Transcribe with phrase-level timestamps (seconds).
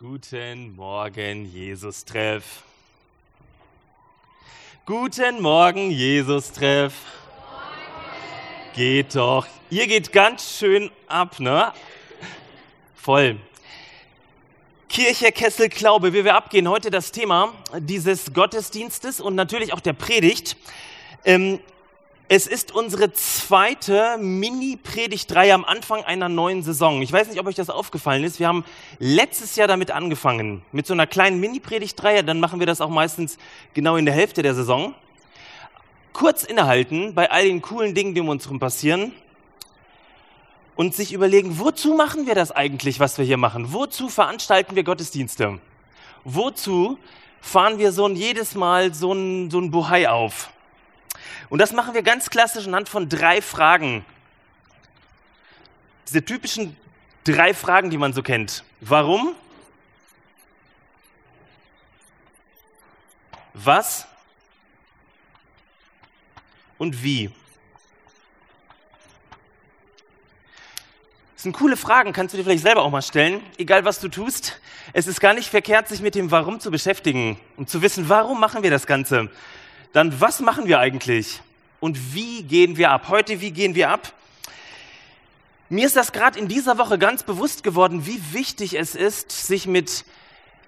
[0.00, 2.62] Guten Morgen, Jesus-Treff.
[4.86, 6.94] Guten Morgen, Jesus-Treff.
[8.76, 9.44] Geht doch.
[9.70, 11.72] Ihr geht ganz schön ab, ne?
[12.94, 13.40] Voll.
[14.88, 16.68] Kirche, Kessel, Glaube, wie wir abgehen.
[16.68, 20.56] Heute das Thema dieses Gottesdienstes und natürlich auch der Predigt.
[21.24, 21.58] Ähm,
[22.30, 27.00] es ist unsere zweite Mini-Predigtreihe am Anfang einer neuen Saison.
[27.00, 28.38] Ich weiß nicht, ob euch das aufgefallen ist.
[28.38, 28.66] Wir haben
[28.98, 32.22] letztes Jahr damit angefangen, mit so einer kleinen Mini-Predigtreihe.
[32.22, 33.38] Dann machen wir das auch meistens
[33.72, 34.94] genau in der Hälfte der Saison.
[36.12, 39.12] Kurz innehalten bei all den coolen Dingen, die um uns herum passieren.
[40.76, 43.72] Und sich überlegen, wozu machen wir das eigentlich, was wir hier machen?
[43.72, 45.60] Wozu veranstalten wir Gottesdienste?
[46.24, 46.98] Wozu
[47.40, 50.50] fahren wir so ein, jedes Mal so ein, so ein Buhai auf?
[51.48, 54.04] Und das machen wir ganz klassisch anhand von drei Fragen.
[56.08, 56.76] Diese typischen
[57.24, 58.64] drei Fragen, die man so kennt.
[58.80, 59.34] Warum?
[63.54, 64.06] Was?
[66.78, 67.30] Und wie?
[71.34, 73.40] Das sind coole Fragen, kannst du dir vielleicht selber auch mal stellen.
[73.58, 74.60] Egal was du tust,
[74.92, 78.40] es ist gar nicht verkehrt, sich mit dem Warum zu beschäftigen und zu wissen, warum
[78.40, 79.30] machen wir das Ganze
[79.92, 81.40] dann was machen wir eigentlich
[81.80, 83.08] und wie gehen wir ab?
[83.08, 84.12] Heute, wie gehen wir ab?
[85.70, 89.66] Mir ist das gerade in dieser Woche ganz bewusst geworden, wie wichtig es ist, sich
[89.66, 90.04] mit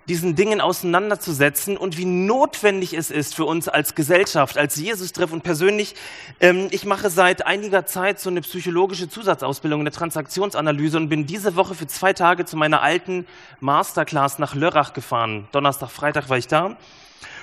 [0.08, 5.42] diesen Dingen auseinanderzusetzen und wie notwendig es ist für uns als Gesellschaft, als Jesus-Treff und
[5.42, 5.94] persönlich.
[6.40, 11.54] Ähm, ich mache seit einiger Zeit so eine psychologische Zusatzausbildung, eine Transaktionsanalyse und bin diese
[11.54, 13.26] Woche für zwei Tage zu meiner alten
[13.60, 15.48] Masterclass nach Lörrach gefahren.
[15.52, 16.76] Donnerstag, Freitag war ich da.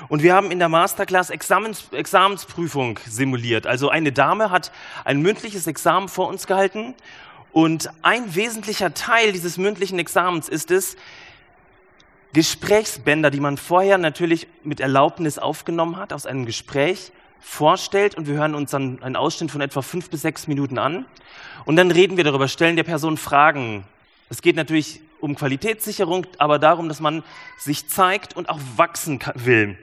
[0.10, 3.68] Und wir haben in der Masterclass Examens, Examensprüfung simuliert.
[3.68, 4.72] Also eine Dame hat
[5.06, 6.96] ein mündliches Examen vor uns gehalten
[7.52, 10.96] und ein wesentlicher Teil dieses mündlichen Examens ist es,
[12.34, 18.36] Gesprächsbänder, die man vorher natürlich mit Erlaubnis aufgenommen hat, aus einem Gespräch vorstellt und wir
[18.36, 21.06] hören uns dann einen Ausschnitt von etwa fünf bis sechs Minuten an
[21.66, 23.86] und dann reden wir darüber, stellen der Person Fragen.
[24.30, 27.24] Es geht natürlich um Qualitätssicherung, aber darum, dass man
[27.58, 29.78] sich zeigt und auch wachsen will.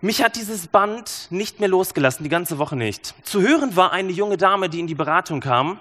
[0.00, 3.14] Mich hat dieses Band nicht mehr losgelassen, die ganze Woche nicht.
[3.24, 5.80] Zu hören war eine junge Dame, die in die Beratung kam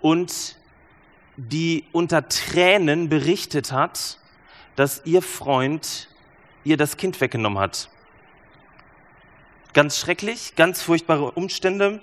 [0.00, 0.56] und
[1.36, 4.18] die unter Tränen berichtet hat,
[4.76, 6.08] dass ihr Freund
[6.64, 7.88] ihr das Kind weggenommen hat.
[9.72, 12.02] Ganz schrecklich, ganz furchtbare Umstände.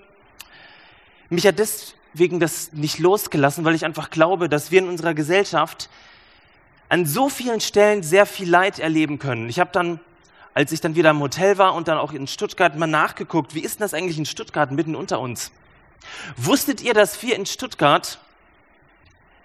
[1.30, 5.14] Mich hat das deswegen das nicht losgelassen, weil ich einfach glaube, dass wir in unserer
[5.14, 5.90] Gesellschaft
[6.90, 9.48] an so vielen Stellen sehr viel Leid erleben können.
[9.48, 10.00] Ich habe dann,
[10.54, 13.60] als ich dann wieder im Hotel war und dann auch in Stuttgart mal nachgeguckt, wie
[13.60, 15.52] ist denn das eigentlich in Stuttgart mitten unter uns?
[16.36, 18.20] Wusstet ihr, dass wir in Stuttgart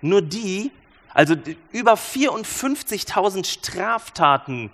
[0.01, 0.71] nur die,
[1.13, 1.35] also
[1.73, 4.71] über 54.000 Straftaten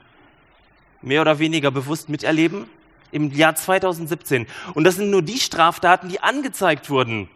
[1.02, 2.68] mehr oder weniger bewusst miterleben
[3.10, 4.46] im Jahr 2017?
[4.74, 7.28] Und das sind nur die Straftaten, die angezeigt wurden.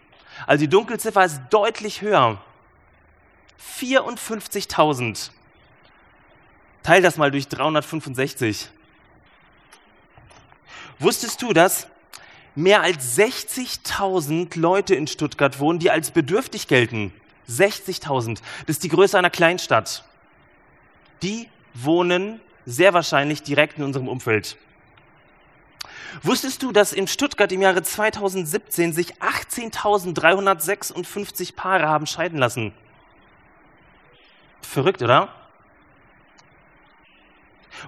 [0.47, 2.41] Also die Dunkelziffer ist deutlich höher.
[3.79, 5.31] 54.000.
[6.83, 8.69] Teil das mal durch 365.
[10.99, 11.89] Wusstest du, dass
[12.55, 17.13] mehr als 60.000 Leute in Stuttgart wohnen, die als bedürftig gelten?
[17.49, 18.41] 60.000.
[18.67, 20.05] Das ist die Größe einer Kleinstadt.
[21.23, 24.57] Die wohnen sehr wahrscheinlich direkt in unserem Umfeld.
[26.23, 32.75] Wusstest du, dass in Stuttgart im Jahre 2017 sich 18.356 Paare haben scheiden lassen?
[34.63, 35.29] Verrückt, oder?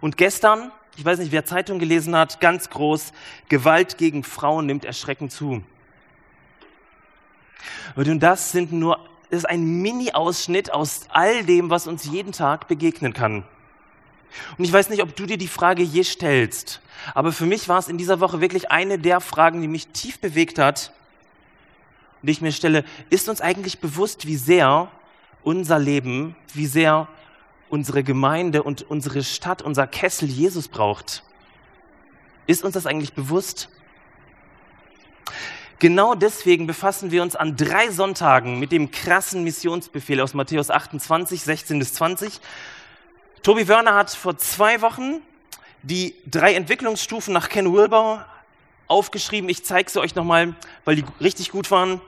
[0.00, 3.12] Und gestern, ich weiß nicht, wer Zeitung gelesen hat, ganz groß,
[3.48, 5.62] Gewalt gegen Frauen nimmt erschreckend zu.
[7.94, 8.98] Und das sind nur,
[9.30, 13.44] das ist ein Mini-Ausschnitt aus all dem, was uns jeden Tag begegnen kann.
[14.58, 16.80] Und ich weiß nicht, ob du dir die Frage je stellst,
[17.14, 20.18] aber für mich war es in dieser Woche wirklich eine der Fragen, die mich tief
[20.18, 20.92] bewegt hat
[22.20, 24.90] und die ich mir stelle, ist uns eigentlich bewusst, wie sehr
[25.42, 27.08] unser Leben, wie sehr
[27.68, 31.22] unsere Gemeinde und unsere Stadt, unser Kessel Jesus braucht?
[32.46, 33.68] Ist uns das eigentlich bewusst?
[35.78, 41.42] Genau deswegen befassen wir uns an drei Sonntagen mit dem krassen Missionsbefehl aus Matthäus 28,
[41.42, 42.40] 16 bis 20
[43.42, 45.22] Tobi Wörner hat vor zwei Wochen
[45.82, 48.26] die drei Entwicklungsstufen nach Ken Wilber
[48.88, 49.48] aufgeschrieben.
[49.48, 50.54] Ich zeige sie euch nochmal,
[50.84, 52.00] weil die richtig gut waren.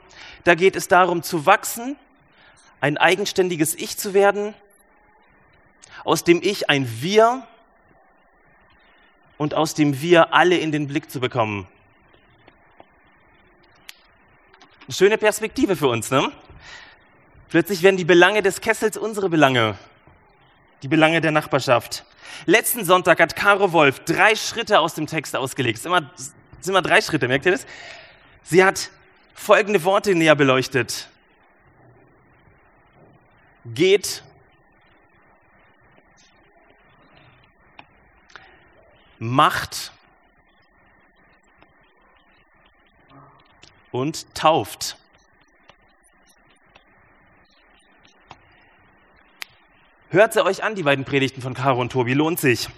[0.44, 1.96] Da geht es darum zu wachsen,
[2.80, 4.54] ein eigenständiges Ich zu werden,
[6.04, 7.46] aus dem Ich ein Wir
[9.36, 11.68] und aus dem Wir alle in den Blick zu bekommen.
[14.86, 16.32] Eine schöne Perspektive für uns, ne?
[17.48, 19.78] Plötzlich werden die Belange des Kessels unsere Belange.
[20.82, 22.04] Die Belange der Nachbarschaft.
[22.46, 25.78] Letzten Sonntag hat Caro Wolf drei Schritte aus dem Text ausgelegt.
[25.78, 27.66] Es sind immer, sind immer drei Schritte, merkt ihr das?
[28.42, 28.90] Sie hat
[29.34, 31.08] folgende Worte näher beleuchtet.
[33.64, 34.22] Geht
[39.18, 39.92] macht
[43.90, 44.96] und tauft.
[50.10, 52.70] Hört sie euch an, die beiden Predigten von Caro und Tobi, lohnt sich.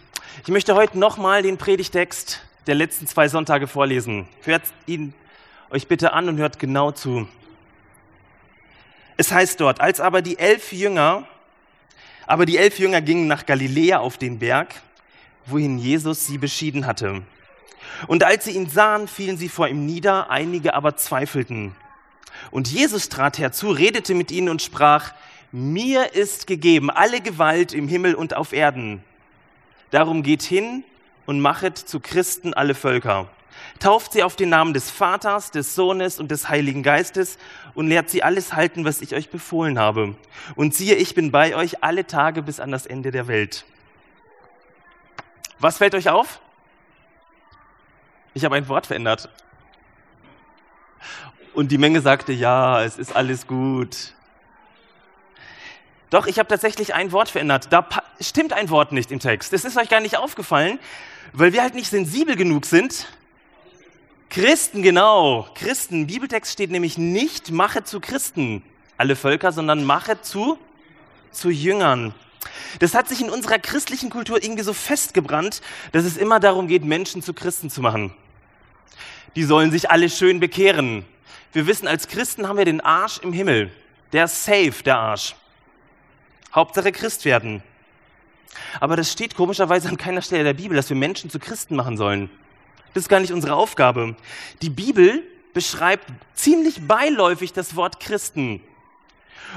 [0.43, 4.27] Ich möchte heute nochmal den Predigtext der letzten zwei Sonntage vorlesen.
[4.43, 5.15] Hört ihn
[5.71, 7.29] euch bitte an und hört genau zu.
[9.17, 11.25] Es heißt dort, als aber die elf Jünger,
[12.27, 14.75] aber die elf Jünger gingen nach Galiläa auf den Berg,
[15.47, 17.23] wohin Jesus sie beschieden hatte.
[18.09, 21.77] Und als sie ihn sahen, fielen sie vor ihm nieder, einige aber zweifelten.
[22.51, 25.13] Und Jesus trat herzu, redete mit ihnen und sprach,
[25.53, 29.03] mir ist gegeben alle Gewalt im Himmel und auf Erden.
[29.91, 30.85] Darum geht hin
[31.27, 33.29] und machet zu Christen alle Völker.
[33.79, 37.39] Tauft sie auf den Namen des Vaters, des Sohnes und des Heiligen Geistes
[37.75, 40.15] und lehrt sie alles halten, was ich euch befohlen habe.
[40.55, 43.65] Und siehe, ich bin bei euch alle Tage bis an das Ende der Welt.
[45.59, 46.41] Was fällt euch auf?
[48.35, 49.29] Ich habe ein Wort verändert.
[51.53, 54.15] Und die Menge sagte, ja, es ist alles gut.
[56.11, 57.69] Doch, ich habe tatsächlich ein Wort verändert.
[57.71, 57.89] Da
[58.21, 59.53] stimmt ein Wort nicht im Text.
[59.53, 60.79] Das ist euch gar nicht aufgefallen,
[61.33, 63.07] weil wir halt nicht sensibel genug sind.
[64.29, 65.49] Christen, genau.
[65.55, 66.07] Christen.
[66.09, 68.63] Bibeltext steht nämlich nicht, mache zu Christen
[69.01, 70.59] alle Völker, sondern mache zu,
[71.33, 72.15] zu Jüngern.
[72.81, 75.63] Das hat sich in unserer christlichen Kultur irgendwie so festgebrannt,
[75.93, 78.13] dass es immer darum geht, Menschen zu Christen zu machen.
[79.37, 81.07] Die sollen sich alle schön bekehren.
[81.55, 83.71] Wir wissen, als Christen haben wir den Arsch im Himmel.
[84.13, 85.35] Der ist safe, der Arsch.
[86.55, 87.63] Hauptsache Christ werden.
[88.81, 91.97] Aber das steht komischerweise an keiner Stelle der Bibel, dass wir Menschen zu Christen machen
[91.97, 92.31] sollen.
[92.95, 94.17] Das ist gar nicht unsere Aufgabe.
[94.63, 98.61] Die Bibel beschreibt ziemlich beiläufig das Wort Christen.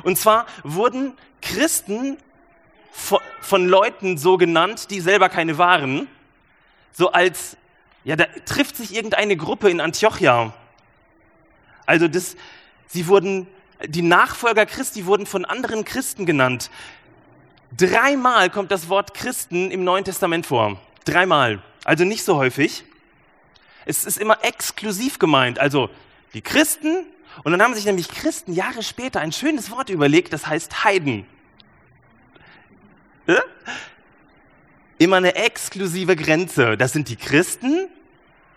[0.03, 2.17] Und zwar wurden Christen
[2.91, 6.07] von, Leuten so genannt, die selber keine waren,
[6.91, 7.57] so als,
[8.03, 10.53] ja, da trifft sich irgendeine Gruppe in Antiochia.
[11.85, 12.35] Also das,
[12.87, 13.47] sie wurden,
[13.85, 16.69] die Nachfolger Christi wurden von anderen Christen genannt.
[17.75, 20.79] Dreimal kommt das Wort Christen im Neuen Testament vor.
[21.05, 21.61] Dreimal.
[21.83, 22.83] Also nicht so häufig.
[23.85, 25.59] Es ist immer exklusiv gemeint.
[25.59, 25.89] Also
[26.33, 27.05] die Christen.
[27.43, 31.25] Und dann haben sich nämlich Christen Jahre später ein schönes Wort überlegt, das heißt Heiden.
[34.99, 36.77] Immer eine exklusive Grenze.
[36.77, 37.87] Das sind die Christen,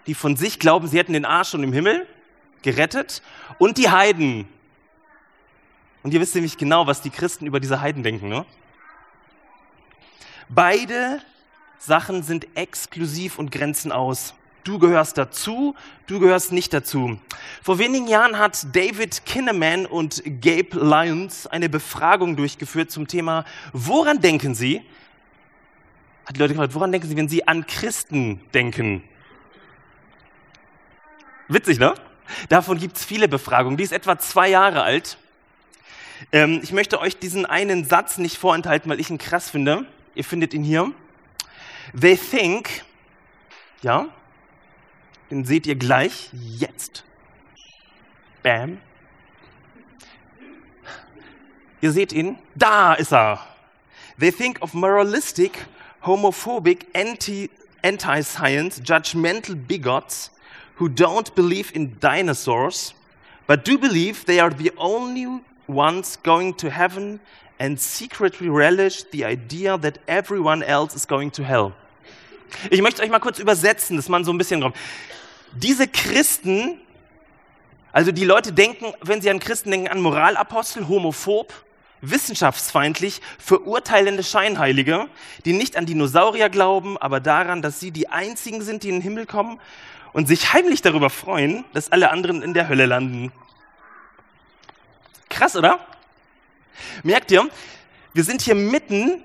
[0.06, 2.06] die von sich glauben, sie hätten den Arsch schon im Himmel
[2.62, 3.22] gerettet,
[3.58, 4.48] und die Heiden.
[6.06, 8.28] Und ihr wisst nämlich genau, was die Christen über diese Heiden denken.
[8.28, 8.46] Ne?
[10.48, 11.20] Beide
[11.80, 14.32] Sachen sind exklusiv und grenzen aus.
[14.62, 15.74] Du gehörst dazu,
[16.06, 17.18] du gehörst nicht dazu.
[17.60, 24.20] Vor wenigen Jahren hat David Kinneman und Gabe Lyons eine Befragung durchgeführt zum Thema, woran
[24.20, 24.82] denken Sie?
[26.24, 29.02] Hat die Leute gefragt, woran denken Sie, wenn Sie an Christen denken?
[31.48, 31.94] Witzig, ne?
[32.48, 33.76] Davon gibt es viele Befragungen.
[33.76, 35.18] Die ist etwa zwei Jahre alt.
[36.32, 39.86] Ähm, ich möchte euch diesen einen Satz nicht vorenthalten, weil ich ihn krass finde.
[40.14, 40.92] Ihr findet ihn hier.
[41.98, 42.84] They think,
[43.82, 44.08] ja,
[45.30, 47.04] den seht ihr gleich jetzt.
[48.42, 48.78] Bam.
[51.80, 52.38] Ihr seht ihn.
[52.54, 53.40] Da ist er.
[54.18, 55.66] They think of moralistic,
[56.02, 57.50] homophobic, anti,
[57.82, 60.30] anti-science, judgmental bigots
[60.76, 62.94] who don't believe in dinosaurs,
[63.46, 65.26] but do believe they are the only
[65.68, 67.20] ones going to heaven
[67.58, 71.72] and secretly relish the idea that everyone else is going to hell.
[72.70, 74.72] Ich möchte euch mal kurz übersetzen, dass man so ein bisschen drauf.
[75.52, 76.80] Diese Christen,
[77.92, 81.52] also die Leute denken, wenn sie an Christen denken, an Moralapostel, homophob,
[82.02, 85.08] wissenschaftsfeindlich, verurteilende Scheinheilige,
[85.44, 89.02] die nicht an Dinosaurier glauben, aber daran, dass sie die einzigen sind, die in den
[89.02, 89.58] Himmel kommen
[90.12, 93.32] und sich heimlich darüber freuen, dass alle anderen in der Hölle landen.
[95.36, 95.80] Krass, oder?
[97.02, 97.46] Merkt ihr,
[98.14, 99.22] wir sind hier mitten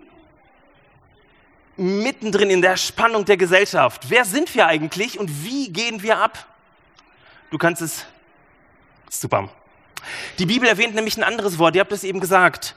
[1.78, 4.10] mittendrin in der Spannung der Gesellschaft.
[4.10, 6.46] Wer sind wir eigentlich und wie gehen wir ab?
[7.50, 8.06] Du kannst es.
[9.10, 9.50] Super.
[10.38, 12.76] Die Bibel erwähnt nämlich ein anderes Wort, ihr habt es eben gesagt.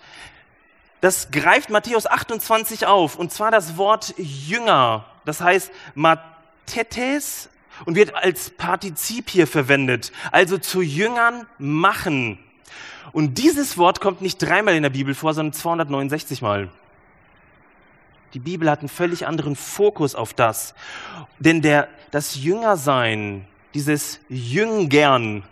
[1.01, 5.07] Das greift Matthäus 28 auf, und zwar das Wort Jünger.
[5.25, 7.49] Das heißt Matetes
[7.85, 12.39] und wird als Partizip hier verwendet, also zu Jüngern machen.
[13.13, 16.71] Und dieses Wort kommt nicht dreimal in der Bibel vor, sondern 269 Mal.
[18.35, 20.75] Die Bibel hat einen völlig anderen Fokus auf das.
[21.39, 25.45] Denn der, das Jüngersein, dieses Jüngern,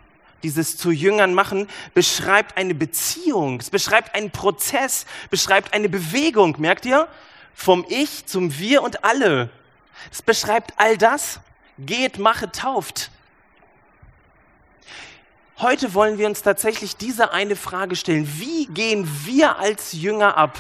[0.42, 6.84] dieses zu Jüngern machen, beschreibt eine Beziehung, es beschreibt einen Prozess, beschreibt eine Bewegung, merkt
[6.84, 7.06] ihr?
[7.54, 9.50] Vom Ich zum Wir und alle.
[10.10, 11.40] Es beschreibt all das.
[11.78, 13.10] Geht, mache, tauft.
[15.58, 18.28] Heute wollen wir uns tatsächlich diese eine Frage stellen.
[18.38, 20.58] Wie gehen wir als Jünger ab?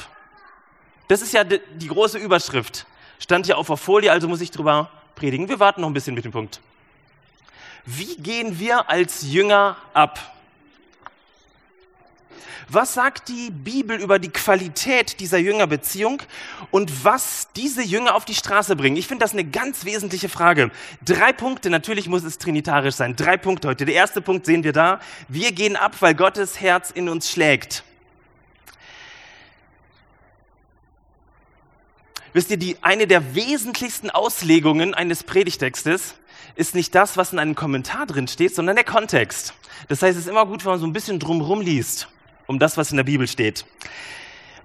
[1.08, 2.86] Das ist ja die, große Überschrift.
[3.18, 5.48] Stand ja auf der Folie, also muss ich drüber predigen.
[5.48, 6.60] Wir warten noch ein bisschen mit dem Punkt.
[7.84, 10.18] Wie gehen wir als Jünger ab?
[12.68, 16.22] Was sagt die Bibel über die Qualität dieser Jüngerbeziehung
[16.70, 18.96] und was diese Jünger auf die Straße bringen?
[18.96, 20.70] Ich finde das eine ganz wesentliche Frage.
[21.04, 23.16] Drei Punkte, natürlich muss es trinitarisch sein.
[23.16, 23.84] Drei Punkte heute.
[23.84, 25.00] Der erste Punkt sehen wir da.
[25.28, 27.84] Wir gehen ab, weil Gottes Herz in uns schlägt.
[32.32, 36.14] Wisst ihr, die, eine der wesentlichsten Auslegungen eines Predigtextes
[36.54, 39.54] ist nicht das, was in einem Kommentar drin steht, sondern der Kontext.
[39.88, 42.08] Das heißt, es ist immer gut, wenn man so ein bisschen drumherum liest
[42.52, 43.64] um das, was in der Bibel steht.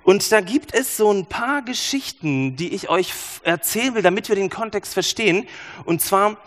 [0.03, 3.11] Und da gibt es so ein paar Geschichten, die ich euch
[3.43, 5.47] erzählen will, damit wir den Kontext verstehen.
[5.83, 6.37] Und zwar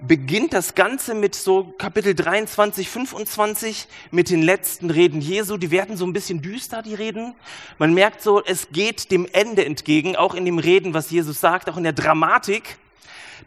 [0.00, 5.56] beginnt das Ganze mit so Kapitel 23, 25 mit den letzten Reden Jesu.
[5.56, 7.34] Die werden so ein bisschen düster, die Reden.
[7.78, 11.68] Man merkt so, es geht dem Ende entgegen, auch in dem Reden, was Jesus sagt,
[11.68, 12.78] auch in der Dramatik.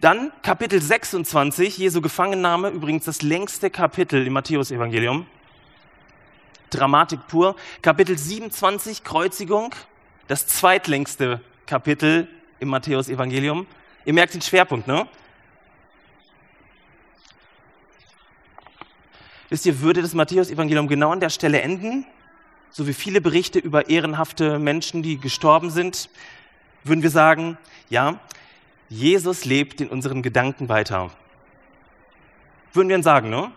[0.01, 5.27] Dann Kapitel 26, Jesu Gefangennahme, übrigens das längste Kapitel im Matthäus-Evangelium.
[6.71, 7.55] Dramatik pur.
[7.81, 9.75] Kapitel 27, Kreuzigung,
[10.27, 12.27] das zweitlängste Kapitel
[12.59, 13.67] im Matthäus-Evangelium.
[14.05, 15.07] Ihr merkt den Schwerpunkt, ne?
[19.49, 22.05] Wisst ihr, würde das Matthäus-Evangelium genau an der Stelle enden?
[22.71, 26.09] So wie viele Berichte über ehrenhafte Menschen, die gestorben sind,
[26.85, 27.57] würden wir sagen,
[27.89, 28.17] ja,
[28.87, 31.11] Jesus lebt in unseren Gedanken weiter.
[32.71, 33.51] Würden wir dann sagen, ne?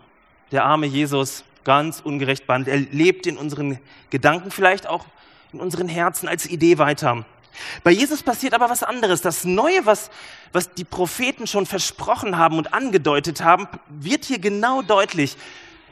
[0.51, 2.73] Der arme Jesus, ganz ungerecht behandelt.
[2.91, 3.79] Er lebt in unseren
[4.09, 5.05] Gedanken, vielleicht auch
[5.51, 7.25] in unseren Herzen als Idee weiter.
[7.83, 9.21] Bei Jesus passiert aber was anderes.
[9.21, 10.09] Das Neue, was,
[10.53, 15.37] was die Propheten schon versprochen haben und angedeutet haben, wird hier genau deutlich.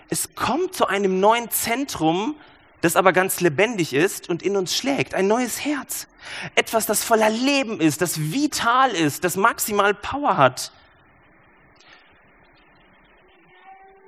[0.09, 2.35] Es kommt zu einem neuen Zentrum,
[2.81, 5.13] das aber ganz lebendig ist und in uns schlägt.
[5.13, 6.07] Ein neues Herz.
[6.55, 10.71] Etwas, das voller Leben ist, das vital ist, das maximal Power hat.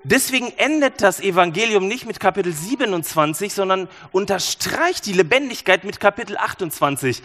[0.07, 7.23] Deswegen endet das Evangelium nicht mit Kapitel 27, sondern unterstreicht die Lebendigkeit mit Kapitel 28.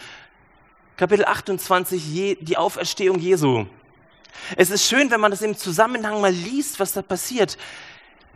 [0.97, 3.67] Kapitel 28, die Auferstehung Jesu.
[4.57, 7.59] Es ist schön, wenn man das im Zusammenhang mal liest, was da passiert.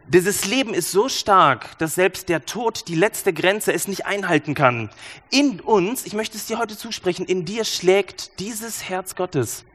[0.08, 4.54] Dieses Leben ist so stark, dass selbst der Tod, die letzte Grenze, es nicht einhalten
[4.54, 4.92] kann.
[5.32, 9.66] In uns, ich möchte es dir heute zusprechen, in dir schlägt dieses Herz Gottes.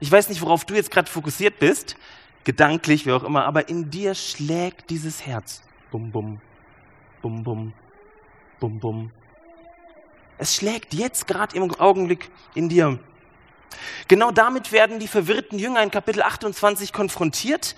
[0.00, 1.94] Ich weiß nicht, worauf du jetzt gerade fokussiert bist
[2.44, 5.62] gedanklich, wie auch immer, aber in dir schlägt dieses Herz.
[5.90, 6.40] Bum, bum,
[7.20, 7.72] bum, bum,
[8.60, 9.10] bum, bum.
[10.38, 12.98] Es schlägt jetzt gerade im Augenblick in dir.
[14.08, 17.76] Genau damit werden die verwirrten Jünger in Kapitel 28 konfrontiert.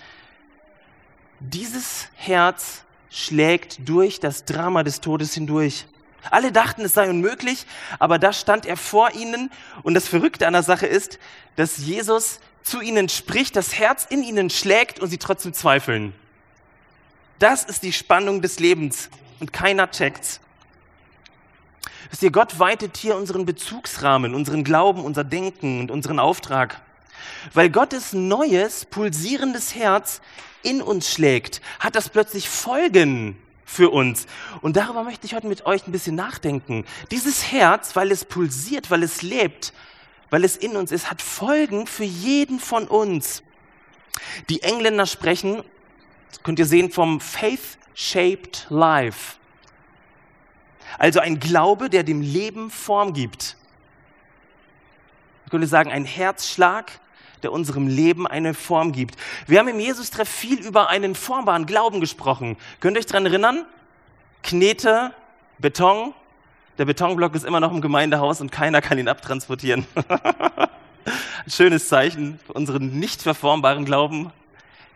[1.39, 5.85] Dieses Herz schlägt durch das Drama des Todes hindurch.
[6.31, 7.65] Alle dachten, es sei unmöglich,
[7.99, 9.51] aber da stand er vor ihnen.
[9.83, 11.19] Und das Verrückte an der Sache ist,
[11.55, 16.13] dass Jesus zu ihnen spricht, das Herz in ihnen schlägt und sie trotzdem zweifeln.
[17.37, 20.39] Das ist die Spannung des Lebens und keiner checkt's.
[22.09, 26.81] Wisst ihr, Gott weitet hier unseren Bezugsrahmen, unseren Glauben, unser Denken und unseren Auftrag.
[27.53, 30.21] Weil Gottes neues, pulsierendes Herz
[30.63, 34.25] in uns schlägt, hat das plötzlich Folgen für uns.
[34.61, 36.85] Und darüber möchte ich heute mit euch ein bisschen nachdenken.
[37.11, 39.73] Dieses Herz, weil es pulsiert, weil es lebt,
[40.35, 43.41] weil es in uns ist, hat Folgen für jeden von uns.
[44.49, 45.63] Die Engländer sprechen,
[46.27, 49.37] das könnt ihr sehen, vom Faith-Shaped Life.
[50.97, 53.55] Also ein Glaube, der dem Leben Form gibt.
[55.45, 56.91] Ich könnte sagen, ein Herzschlag,
[57.41, 59.15] der unserem Leben eine Form gibt.
[59.47, 62.57] Wir haben im Jesus-Treff viel über einen formbaren Glauben gesprochen.
[62.81, 63.65] Könnt ihr euch daran erinnern?
[64.43, 65.13] Knete,
[65.59, 66.13] Beton,
[66.77, 69.85] der Betonblock ist immer noch im Gemeindehaus und keiner kann ihn abtransportieren.
[69.95, 70.69] Ein
[71.47, 74.31] schönes Zeichen für unseren nicht verformbaren Glauben.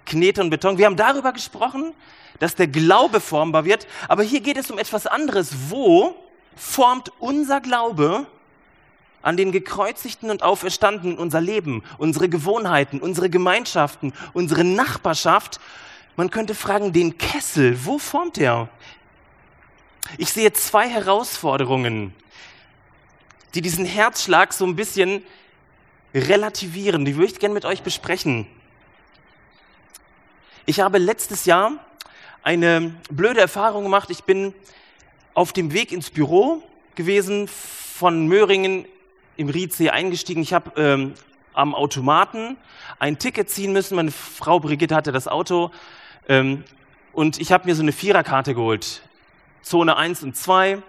[0.05, 0.77] Knete und Beton.
[0.77, 1.93] Wir haben darüber gesprochen,
[2.39, 5.69] dass der Glaube formbar wird, aber hier geht es um etwas anderes.
[5.69, 6.15] Wo
[6.55, 8.25] formt unser Glaube
[9.21, 15.59] an den gekreuzigten und auferstandenen unser Leben, unsere Gewohnheiten, unsere Gemeinschaften, unsere Nachbarschaft?
[16.15, 18.67] Man könnte fragen, den Kessel, wo formt er?
[20.17, 22.13] Ich sehe zwei Herausforderungen.
[23.55, 25.23] die diesen Herzschlag so ein bisschen
[26.13, 27.03] relativieren.
[27.05, 28.45] Die würde ich gerne mit euch besprechen.
[30.65, 31.71] Ich habe letztes Jahr
[32.43, 34.11] eine blöde Erfahrung gemacht.
[34.11, 34.53] Ich bin
[35.33, 36.61] auf dem Weg ins Büro
[36.95, 38.85] gewesen, von Möhringen
[39.35, 40.41] im Riedsee eingestiegen.
[40.43, 41.13] Ich habe ähm,
[41.53, 42.55] am Automaten
[42.99, 43.95] ein Ticket ziehen müssen.
[43.95, 45.71] Meine Frau Brigitte hatte das Auto
[46.27, 46.63] ähm,
[47.13, 49.01] und ich habe mir so eine Viererkarte geholt.
[49.61, 50.81] Zone 1 und 2.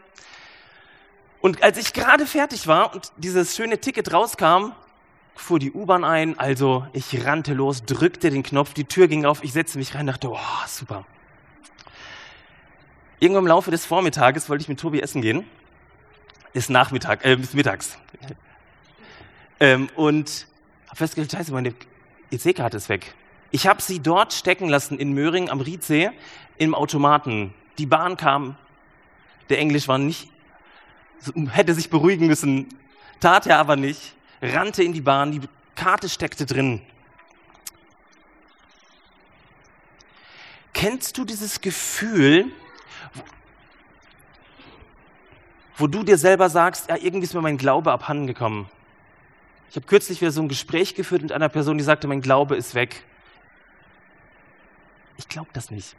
[1.40, 4.72] Und als ich gerade fertig war und dieses schöne Ticket rauskam,
[5.34, 6.38] fuhr die U-Bahn ein.
[6.38, 10.06] Also ich rannte los, drückte den Knopf, die Tür ging auf, ich setzte mich rein,
[10.06, 11.06] dachte, oh, super.
[13.18, 15.44] Irgendwann im Laufe des Vormittages wollte ich mit Tobi essen gehen.
[16.52, 17.98] Ist Nachmittag, äh, bis mittags.
[19.60, 20.46] ähm, und
[20.86, 21.74] habe festgestellt, scheiße, meine
[22.30, 23.14] EC-Karte ist weg.
[23.50, 26.10] Ich habe sie dort stecken lassen in Möhring am Riedsee
[26.56, 27.52] im Automaten.
[27.80, 28.58] Die Bahn kam,
[29.48, 30.28] der Englisch war nicht,
[31.50, 32.68] hätte sich beruhigen müssen,
[33.20, 35.40] tat er aber nicht, rannte in die Bahn, die
[35.76, 36.82] Karte steckte drin.
[40.74, 42.52] Kennst du dieses Gefühl,
[45.78, 48.68] wo du dir selber sagst, ja, irgendwie ist mir mein Glaube abhanden gekommen.
[49.70, 52.56] Ich habe kürzlich wieder so ein Gespräch geführt mit einer Person, die sagte, mein Glaube
[52.56, 53.04] ist weg.
[55.16, 55.96] Ich glaube das nicht.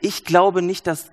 [0.00, 1.10] Ich glaube nicht, dass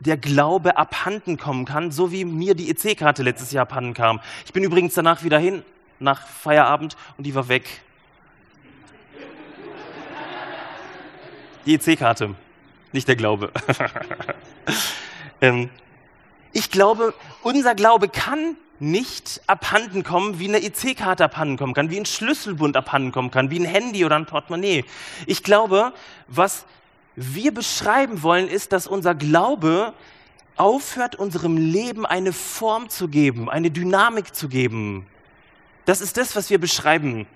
[0.00, 4.20] der Glaube abhanden kommen kann, so wie mir die EC-Karte letztes Jahr abhanden kam.
[4.44, 5.62] Ich bin übrigens danach wieder hin,
[5.98, 7.64] nach Feierabend, und die war weg.
[11.66, 12.34] Die EC-Karte,
[12.92, 13.50] nicht der Glaube.
[15.40, 15.70] ähm,
[16.52, 21.98] ich glaube, unser Glaube kann nicht abhanden kommen, wie eine EC-Karte abhanden kommen kann, wie
[21.98, 24.84] ein Schlüsselbund abhanden kommen kann, wie ein Handy oder ein Portemonnaie.
[25.26, 25.92] Ich glaube,
[26.26, 26.66] was
[27.16, 29.94] wir beschreiben wollen, ist, dass unser Glaube
[30.56, 35.06] aufhört, unserem Leben eine Form zu geben, eine Dynamik zu geben.
[35.84, 37.26] Das ist das, was wir beschreiben.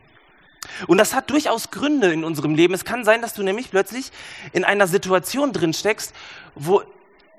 [0.86, 2.74] Und das hat durchaus Gründe in unserem Leben.
[2.74, 4.10] Es kann sein, dass du nämlich plötzlich
[4.52, 6.14] in einer Situation drin steckst,
[6.54, 6.82] wo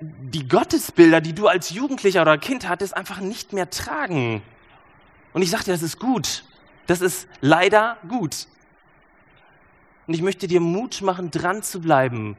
[0.00, 4.42] die Gottesbilder, die du als Jugendlicher oder Kind hattest, einfach nicht mehr tragen.
[5.32, 6.44] Und ich sagte, das ist gut.
[6.86, 8.46] Das ist leider gut.
[10.10, 12.36] Und ich möchte dir Mut machen, dran zu bleiben,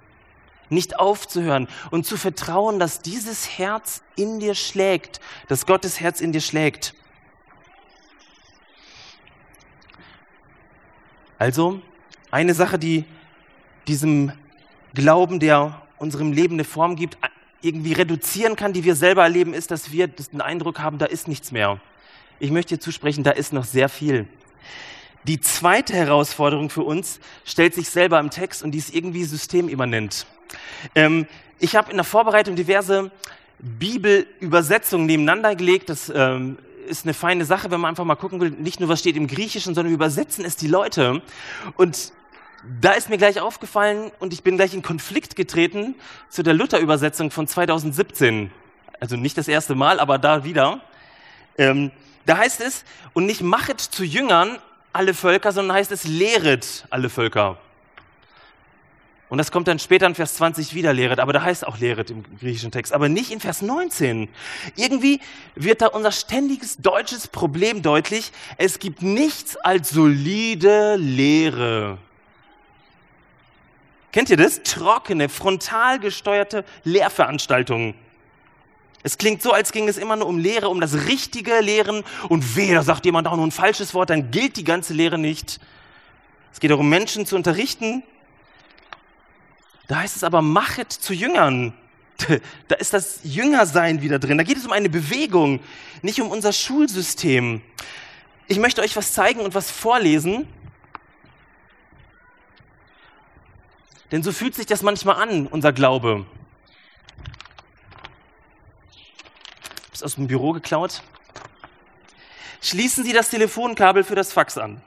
[0.68, 6.34] nicht aufzuhören und zu vertrauen, dass dieses Herz in dir schlägt, dass Gottes Herz in
[6.34, 6.94] dir schlägt.
[11.40, 11.80] Also,
[12.30, 13.06] eine Sache, die
[13.88, 14.34] diesem
[14.94, 17.18] Glauben, der unserem Leben eine Form gibt,
[17.62, 21.30] irgendwie reduzieren kann, die wir selber erleben, ist, dass wir den Eindruck haben, da ist
[21.30, 21.80] nichts mehr.
[22.38, 24.28] Ich möchte dir zusprechen, da ist noch sehr viel.
[25.26, 30.26] Die zweite Herausforderung für uns stellt sich selber im Text und die ist irgendwie systemimmanent.
[30.96, 31.28] Ähm,
[31.60, 33.12] ich habe in der Vorbereitung diverse
[33.60, 35.90] Bibelübersetzungen nebeneinander gelegt.
[35.90, 36.58] Das ähm,
[36.88, 39.28] ist eine feine Sache, wenn man einfach mal gucken will, nicht nur was steht im
[39.28, 41.22] Griechischen, sondern übersetzen es die Leute.
[41.78, 42.14] Und
[42.82, 45.96] da ist mir gleich aufgefallen und ich bin gleich in Konflikt getreten
[46.30, 48.52] zu der Luther-Übersetzung von 2017.
[49.00, 50.82] Also nicht das erste Mal, aber da wieder.
[51.58, 51.92] Ähm,
[52.26, 54.58] da heißt es, und nicht machet zu Jüngern
[54.94, 57.58] alle Völker, sondern heißt es, lehret alle Völker.
[59.32, 62.10] Und das kommt dann später in Vers 20 wieder, lehret, aber da heißt auch lehret
[62.10, 64.28] im griechischen Text, aber nicht in Vers 19.
[64.76, 65.22] Irgendwie
[65.56, 68.34] wird da unser ständiges deutsches Problem deutlich.
[68.58, 71.98] Es gibt nichts als solide Lehre.
[74.12, 74.64] Kennt ihr das?
[74.64, 77.96] Trockene, frontal gesteuerte Lehrveranstaltungen.
[79.04, 82.04] Es klingt so, als ging es immer nur um Lehre, um das richtige Lehren.
[82.30, 85.18] Und weh, da sagt jemand auch nur ein falsches Wort, dann gilt die ganze Lehre
[85.18, 85.60] nicht.
[86.54, 88.04] Es geht darum, Menschen zu unterrichten.
[89.88, 91.74] Da heißt es aber, machet zu Jüngern.
[92.68, 94.38] Da ist das Jüngersein wieder drin.
[94.38, 95.60] Da geht es um eine Bewegung,
[96.04, 97.62] nicht um unser Schulsystem.
[98.48, 100.48] Ich möchte euch was zeigen und was vorlesen.
[104.12, 106.26] Denn so fühlt sich das manchmal an, unser Glaube.
[110.02, 111.04] Ist aus dem Büro geklaut.
[112.62, 114.82] Schließen Sie das Telefonkabel für das Fax an.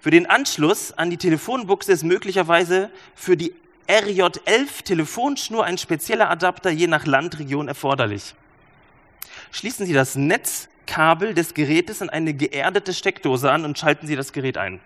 [0.00, 3.54] Für den Anschluss an die Telefonbuchse ist möglicherweise für die
[3.88, 8.34] RJ11 Telefonschnur ein spezieller Adapter je nach Landregion erforderlich.
[9.50, 14.32] Schließen Sie das Netzkabel des Gerätes an eine geerdete Steckdose an und schalten Sie das
[14.32, 14.80] Gerät ein.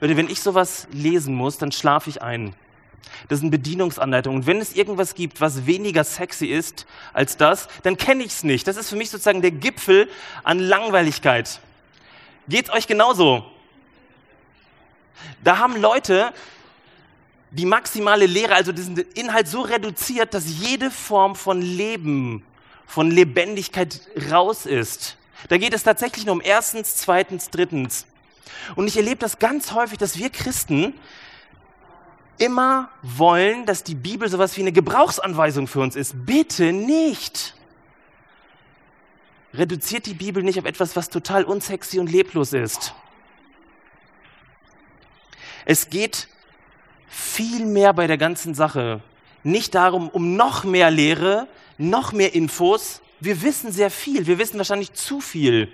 [0.00, 2.54] Leute, wenn ich sowas lesen muss, dann schlafe ich ein.
[3.28, 4.40] Das sind Bedienungsanleitungen.
[4.40, 8.42] Und wenn es irgendwas gibt, was weniger sexy ist als das, dann kenne ich es
[8.44, 8.66] nicht.
[8.66, 10.08] Das ist für mich sozusagen der Gipfel
[10.44, 11.60] an Langweiligkeit.
[12.48, 13.44] Geht's euch genauso?
[15.42, 16.32] Da haben Leute
[17.50, 22.44] die maximale Lehre, also diesen Inhalt so reduziert, dass jede Form von Leben
[22.86, 25.16] von Lebendigkeit raus ist.
[25.48, 28.06] Da geht es tatsächlich nur um erstens, zweitens, drittens.
[28.74, 30.94] Und ich erlebe das ganz häufig, dass wir Christen
[32.38, 36.26] immer wollen, dass die Bibel sowas wie eine Gebrauchsanweisung für uns ist.
[36.26, 37.54] Bitte nicht.
[39.54, 42.94] Reduziert die Bibel nicht auf etwas, was total unsexy und leblos ist.
[45.64, 46.28] Es geht
[47.08, 49.00] viel mehr bei der ganzen Sache.
[49.42, 53.00] Nicht darum, um noch mehr Lehre, noch mehr Infos.
[53.20, 54.26] Wir wissen sehr viel.
[54.26, 55.70] Wir wissen wahrscheinlich zu viel.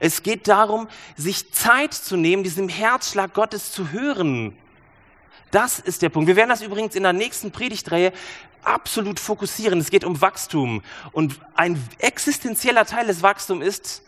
[0.00, 4.56] Es geht darum, sich Zeit zu nehmen, diesem Herzschlag Gottes zu hören.
[5.50, 6.28] Das ist der Punkt.
[6.28, 8.12] Wir werden das übrigens in der nächsten Predigtreihe
[8.62, 9.80] absolut fokussieren.
[9.80, 10.82] Es geht um Wachstum.
[11.12, 14.02] Und ein existenzieller Teil des Wachstums ist,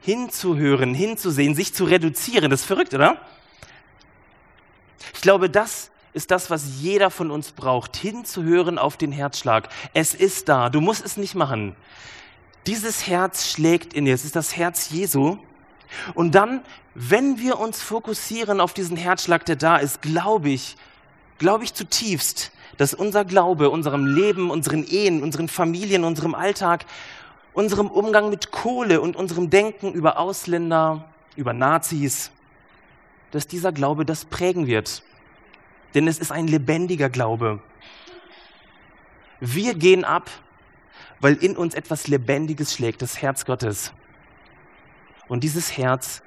[0.00, 2.50] hinzuhören, hinzusehen, sich zu reduzieren.
[2.50, 3.20] Das ist verrückt, oder?
[5.14, 9.68] Ich glaube, das ist das, was jeder von uns braucht, hinzuhören auf den Herzschlag.
[9.94, 11.76] Es ist da, du musst es nicht machen.
[12.66, 15.38] Dieses Herz schlägt in dir, es ist das Herz Jesu.
[16.14, 16.62] Und dann,
[16.94, 20.76] wenn wir uns fokussieren auf diesen Herzschlag, der da ist, glaube ich,
[21.38, 26.86] glaube ich zutiefst, dass unser Glaube, unserem Leben, unseren Ehen, unseren Familien, unserem Alltag,
[27.52, 31.04] unserem Umgang mit Kohle und unserem Denken über Ausländer,
[31.36, 32.30] über Nazis,
[33.32, 35.02] dass dieser Glaube das prägen wird.
[35.94, 37.60] Denn es ist ein lebendiger Glaube.
[39.40, 40.30] Wir gehen ab,
[41.20, 43.92] weil in uns etwas Lebendiges schlägt, das Herz Gottes.
[45.30, 46.22] Und dieses Herz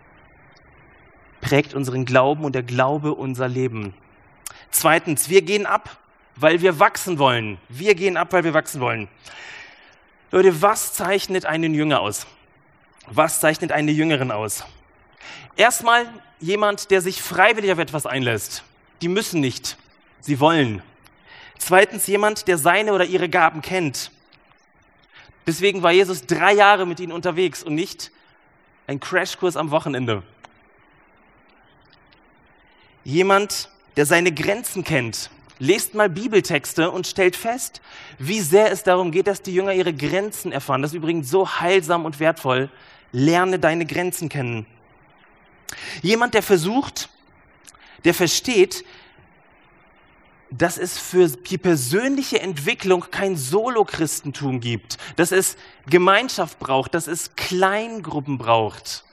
[1.41, 3.93] prägt unseren Glauben und der Glaube unser Leben.
[4.71, 5.97] Zweitens, wir gehen ab,
[6.37, 7.57] weil wir wachsen wollen.
[7.67, 9.09] Wir gehen ab, weil wir wachsen wollen.
[10.31, 12.25] Leute, was zeichnet einen Jünger aus?
[13.07, 14.63] Was zeichnet eine Jüngerin aus?
[15.57, 16.05] Erstmal
[16.39, 18.63] jemand, der sich freiwillig auf etwas einlässt.
[19.01, 19.75] Die müssen nicht,
[20.21, 20.81] sie wollen.
[21.57, 24.11] Zweitens jemand, der seine oder ihre Gaben kennt.
[25.45, 28.09] Deswegen war Jesus drei Jahre mit ihnen unterwegs und nicht
[28.87, 30.23] ein Crashkurs am Wochenende.
[33.03, 35.29] Jemand, der seine Grenzen kennt.
[35.59, 37.81] Lest mal Bibeltexte und stellt fest,
[38.17, 40.81] wie sehr es darum geht, dass die Jünger ihre Grenzen erfahren.
[40.81, 42.69] Das ist übrigens so heilsam und wertvoll.
[43.11, 44.65] Lerne deine Grenzen kennen.
[46.01, 47.09] Jemand, der versucht,
[48.03, 48.83] der versteht,
[50.57, 57.35] dass es für die persönliche Entwicklung kein Solo-Christentum gibt, dass es Gemeinschaft braucht, dass es
[57.35, 59.03] Kleingruppen braucht.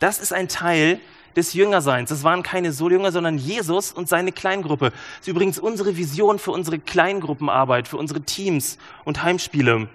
[0.00, 1.00] Das ist ein Teil
[1.36, 2.10] des Jüngerseins.
[2.10, 4.90] Das waren keine Solo-Jünger, sondern Jesus und seine Kleingruppe.
[4.90, 9.88] Das ist übrigens unsere Vision für unsere Kleingruppenarbeit, für unsere Teams und Heimspiele.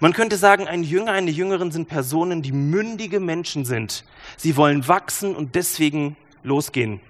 [0.00, 4.04] Man könnte sagen, ein Jünger, eine Jüngerin sind Personen, die mündige Menschen sind.
[4.36, 7.00] Sie wollen wachsen und deswegen losgehen.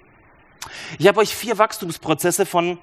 [0.98, 2.79] Ich habe euch vier Wachstumsprozesse von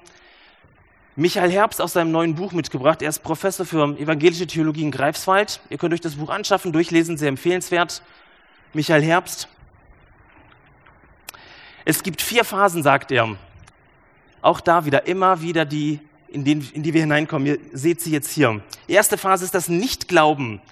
[1.14, 3.02] Michael Herbst aus seinem neuen Buch mitgebracht.
[3.02, 5.60] Er ist Professor für evangelische Theologie in Greifswald.
[5.68, 8.02] Ihr könnt euch das Buch anschaffen, durchlesen, sehr empfehlenswert.
[8.72, 9.48] Michael Herbst.
[11.84, 13.36] Es gibt vier Phasen, sagt er.
[14.40, 17.46] Auch da wieder, immer wieder die, in, den, in die wir hineinkommen.
[17.46, 18.62] Ihr seht sie jetzt hier.
[18.88, 20.62] Die erste Phase ist das Nichtglauben.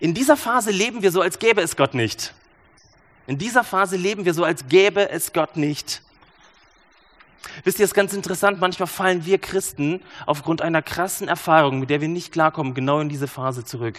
[0.00, 2.34] In dieser Phase leben wir so, als gäbe es Gott nicht.
[3.26, 6.02] In dieser Phase leben wir so, als gäbe es Gott nicht.
[7.62, 11.90] Wisst ihr, es ist ganz interessant, manchmal fallen wir Christen aufgrund einer krassen Erfahrung, mit
[11.90, 13.98] der wir nicht klarkommen, genau in diese Phase zurück.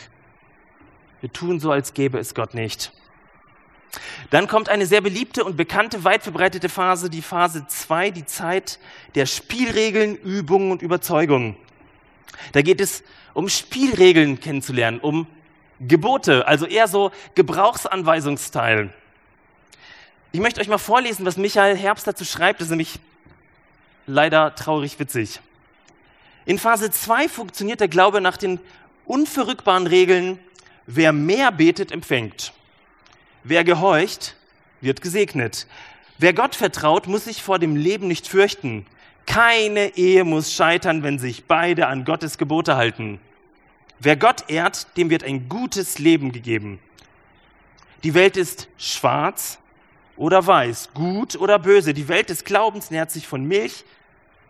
[1.22, 2.92] Wir tun so, als gäbe es Gott nicht.
[4.30, 8.80] Dann kommt eine sehr beliebte und bekannte, weit verbreitete Phase, die Phase 2, die Zeit
[9.16, 11.56] der Spielregeln, Übungen und Überzeugungen.
[12.52, 15.28] Da geht es um Spielregeln kennenzulernen, um
[15.80, 18.94] Gebote, also eher so Gebrauchsanweisungsteil.
[20.36, 22.60] Ich möchte euch mal vorlesen, was Michael Herbst dazu schreibt.
[22.60, 23.00] Das ist nämlich
[24.06, 25.40] leider traurig witzig.
[26.46, 28.60] In Phase 2 funktioniert der Glaube nach den
[29.06, 30.38] unverrückbaren Regeln,
[30.88, 32.52] wer mehr betet, empfängt.
[33.46, 34.36] Wer gehorcht,
[34.82, 35.68] wird gesegnet.
[36.18, 38.86] Wer Gott vertraut, muss sich vor dem Leben nicht fürchten.
[39.26, 43.22] Keine Ehe muss scheitern, wenn sich beide an Gottes Gebote halten.
[44.02, 46.80] Wer Gott ehrt, dem wird ein gutes Leben gegeben.
[48.04, 49.60] Die Welt ist schwarz
[50.18, 51.94] oder weiß, gut oder böse.
[51.94, 53.84] Die Welt des Glaubens nährt sich von Milch,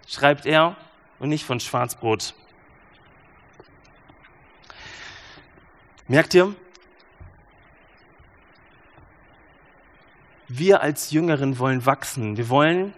[0.08, 0.76] schreibt er,
[1.20, 2.34] und nicht von Schwarzbrot.
[6.08, 6.54] Merkt ihr?
[10.48, 12.38] Wir als Jüngerin wollen wachsen.
[12.38, 12.94] Wir wollen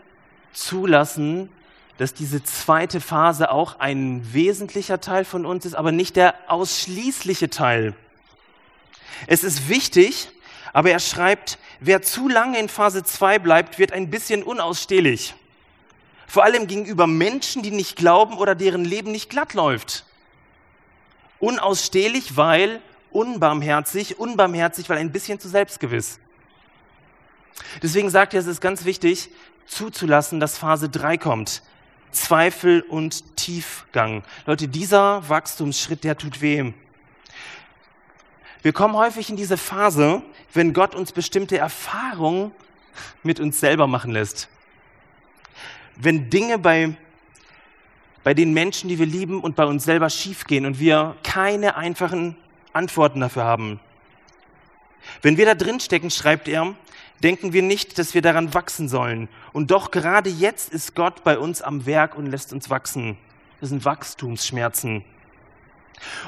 [0.51, 1.49] zulassen,
[1.97, 7.49] dass diese zweite Phase auch ein wesentlicher Teil von uns ist, aber nicht der ausschließliche
[7.49, 7.95] Teil.
[9.25, 10.29] Es ist wichtig,
[10.77, 15.33] aber er schreibt, wer zu lange in Phase 2 bleibt, wird ein bisschen unausstehlich.
[16.27, 20.05] Vor allem gegenüber Menschen, die nicht glauben oder deren Leben nicht glatt läuft.
[21.39, 26.19] Unausstehlich, weil unbarmherzig, unbarmherzig, weil ein bisschen zu selbstgewiss.
[27.81, 29.31] Deswegen sagt er, es ist ganz wichtig,
[29.65, 31.63] zuzulassen, dass Phase 3 kommt.
[32.11, 34.23] Zweifel und Tiefgang.
[34.45, 36.71] Leute, dieser Wachstumsschritt, der tut weh.
[38.63, 40.21] Wir kommen häufig in diese Phase,
[40.53, 42.51] wenn Gott uns bestimmte Erfahrungen
[43.23, 44.49] mit uns selber machen lässt.
[45.95, 46.95] Wenn Dinge bei,
[48.23, 52.35] bei den Menschen, die wir lieben und bei uns selber schiefgehen und wir keine einfachen
[52.73, 53.79] Antworten dafür haben.
[55.21, 56.75] Wenn wir da drin stecken, schreibt er,
[57.23, 59.29] denken wir nicht, dass wir daran wachsen sollen.
[59.53, 63.17] Und doch gerade jetzt ist Gott bei uns am Werk und lässt uns wachsen.
[63.59, 65.03] Das sind Wachstumsschmerzen.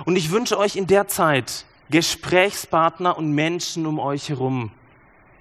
[0.06, 4.72] Und ich wünsche euch in der Zeit Gesprächspartner und Menschen um euch herum.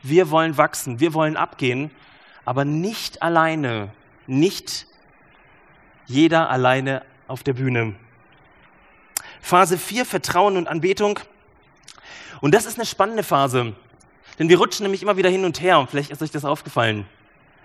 [0.03, 1.91] Wir wollen wachsen, wir wollen abgehen,
[2.45, 3.93] aber nicht alleine,
[4.27, 4.87] nicht
[6.07, 7.95] jeder alleine auf der Bühne.
[9.43, 11.21] Phase 4, Vertrauen und Anbetung.
[12.41, 13.75] Und das ist eine spannende Phase.
[14.39, 17.07] Denn wir rutschen nämlich immer wieder hin und her und vielleicht ist euch das aufgefallen.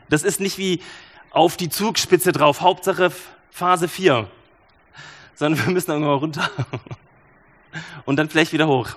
[0.09, 0.81] Das ist nicht wie
[1.29, 3.11] auf die Zugspitze drauf, Hauptsache
[3.51, 4.27] Phase 4,
[5.35, 6.49] sondern wir müssen irgendwann runter
[8.05, 8.89] und dann vielleicht wieder hoch.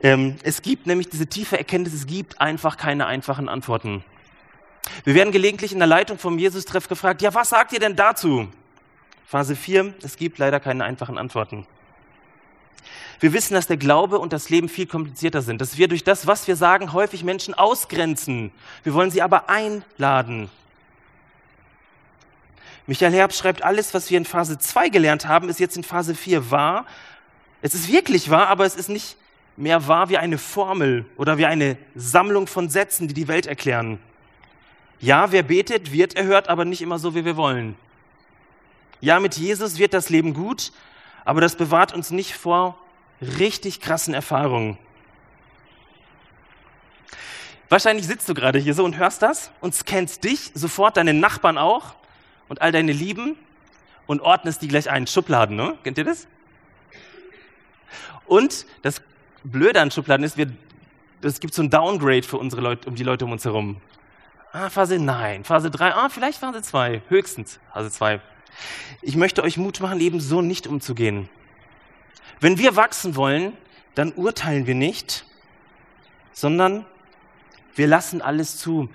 [0.00, 4.04] Ähm, es gibt nämlich diese tiefe Erkenntnis, es gibt einfach keine einfachen Antworten.
[5.04, 8.48] Wir werden gelegentlich in der Leitung vom Jesus-Treff gefragt, ja, was sagt ihr denn dazu?
[9.26, 11.66] Phase 4, es gibt leider keine einfachen Antworten.
[13.20, 16.26] Wir wissen, dass der Glaube und das Leben viel komplizierter sind, dass wir durch das,
[16.26, 18.52] was wir sagen, häufig Menschen ausgrenzen.
[18.84, 20.48] Wir wollen sie aber einladen.
[22.86, 26.14] Michael Herbst schreibt, alles, was wir in Phase 2 gelernt haben, ist jetzt in Phase
[26.14, 26.86] 4 wahr.
[27.62, 29.16] Es ist wirklich wahr, aber es ist nicht
[29.56, 33.98] mehr wahr wie eine Formel oder wie eine Sammlung von Sätzen, die die Welt erklären.
[35.00, 37.76] Ja, wer betet, wird erhört, aber nicht immer so, wie wir wollen.
[39.00, 40.72] Ja, mit Jesus wird das Leben gut,
[41.24, 42.78] aber das bewahrt uns nicht vor
[43.20, 44.78] richtig krassen Erfahrungen.
[47.68, 51.58] Wahrscheinlich sitzt du gerade hier so und hörst das und scannst dich, sofort deine Nachbarn
[51.58, 51.94] auch
[52.48, 53.36] und all deine Lieben
[54.06, 55.06] und ordnest die gleich ein.
[55.06, 55.76] Schubladen, ne?
[55.84, 56.26] Kennt ihr das?
[58.28, 59.02] Und das
[59.42, 60.38] Blöde an Schubladen ist,
[61.22, 63.80] es gibt so ein Downgrade für unsere Leute, um die Leute um uns herum.
[64.52, 65.44] Ah, Phase, nein.
[65.44, 67.02] Phase 3, ah, vielleicht Phase 2.
[67.08, 68.20] Höchstens Phase 2.
[69.02, 71.28] Ich möchte euch Mut machen, eben so nicht umzugehen.
[72.40, 73.56] Wenn wir wachsen wollen,
[73.94, 75.24] dann urteilen wir nicht,
[76.32, 76.86] sondern
[77.74, 78.88] wir lassen alles zu.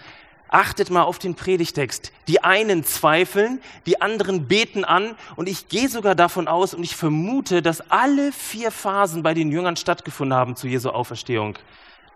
[0.47, 2.11] Achtet mal auf den Predigtext.
[2.27, 6.95] Die einen zweifeln, die anderen beten an und ich gehe sogar davon aus und ich
[6.95, 11.57] vermute, dass alle vier Phasen bei den Jüngern stattgefunden haben zu Jesu Auferstehung.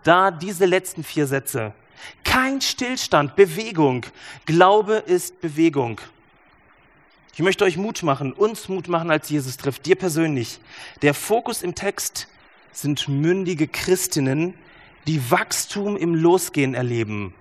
[0.04, 1.74] Da diese letzten vier Sätze.
[2.24, 4.06] Kein Stillstand, Bewegung.
[4.46, 6.00] Glaube ist Bewegung.
[7.34, 10.60] Ich möchte euch Mut machen, uns Mut machen als Jesus trifft, dir persönlich.
[11.04, 12.28] Der Fokus im Text
[12.72, 14.56] sind mündige Christinnen,
[15.06, 17.34] die Wachstum im Losgehen erleben,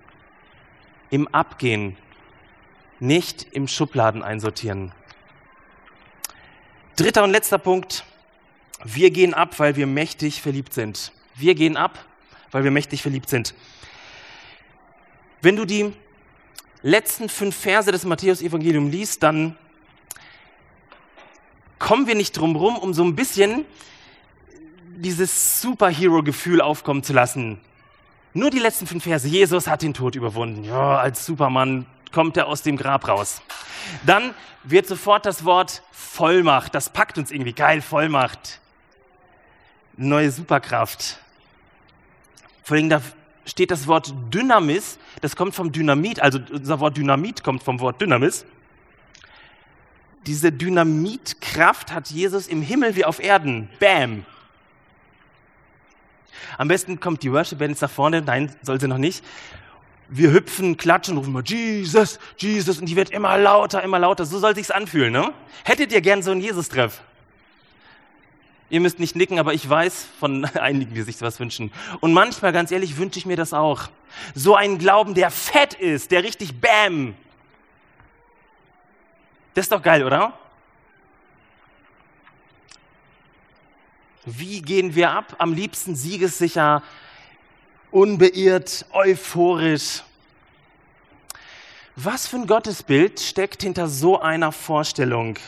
[1.11, 1.97] im Abgehen,
[3.01, 4.92] nicht im Schubladen einsortieren.
[6.97, 8.05] Dritter und letzter Punkt.
[8.85, 11.12] Wir gehen ab, weil wir mächtig verliebt sind.
[11.35, 12.05] Wir gehen ab,
[12.51, 13.55] weil wir mächtig verliebt sind.
[15.42, 15.92] Wenn du die
[16.83, 19.57] letzten fünf Verse des Matthäus-Evangelium liest, dann
[21.79, 23.66] kommen wir nicht drum rum, um so ein bisschen
[24.97, 27.61] dieses Superhero-Gefühl aufkommen zu lassen.
[28.37, 29.27] Nur die letzten fünf Verse.
[29.27, 30.62] Jesus hat den Tod überwunden.
[30.64, 33.40] Ja, als Supermann kommt er aus dem Grab raus.
[34.05, 36.75] Dann wird sofort das Wort Vollmacht.
[36.75, 37.53] Das packt uns irgendwie.
[37.53, 38.61] Geil, Vollmacht.
[39.96, 41.18] Neue Superkraft.
[42.62, 43.01] Vor allem da
[43.46, 44.99] steht das Wort Dynamis.
[45.22, 46.20] Das kommt vom Dynamit.
[46.20, 48.44] Also unser Wort Dynamit kommt vom Wort Dynamis
[50.27, 53.68] diese Dynamitkraft hat Jesus im Himmel wie auf Erden.
[53.79, 54.25] Bam.
[56.59, 58.22] Am besten kommt die Worship Band nach vorne.
[58.22, 59.25] Nein, soll sie noch nicht.
[60.09, 64.25] Wir hüpfen, klatschen, rufen mal Jesus, Jesus und die wird immer lauter, immer lauter.
[64.25, 65.33] So soll sich's anfühlen, ne?
[65.64, 67.01] Hättet ihr gern so einen Jesus-Treff?
[68.70, 71.72] Ihr müsst nicht nicken, aber ich weiß von einigen, die sich was wünschen.
[72.01, 73.88] Und manchmal, ganz ehrlich, wünsche ich mir das auch.
[74.35, 77.14] So einen Glauben, der fett ist, der richtig Bam
[79.57, 80.35] das ist doch geil, oder?
[84.27, 85.37] Wie gehen wir ab?
[85.39, 86.83] Am liebsten siegessicher,
[87.93, 90.03] unbeirrt, euphorisch.
[91.95, 95.39] Was für ein Gottesbild steckt hinter so einer Vorstellung?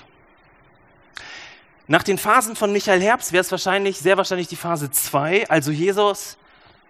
[1.88, 5.73] Nach den Phasen von Michael Herbst wäre es wahrscheinlich, sehr wahrscheinlich die Phase 2, also
[5.73, 6.37] Jesus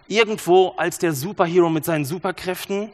[0.09, 2.93] irgendwo als der Superhero mit seinen Superkräften.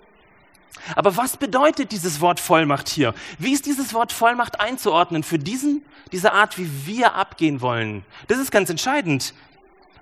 [0.97, 3.15] Aber was bedeutet dieses Wort Vollmacht hier?
[3.39, 8.05] Wie ist dieses Wort Vollmacht einzuordnen für diesen, diese Art, wie wir abgehen wollen?
[8.29, 9.35] Das ist ganz entscheidend.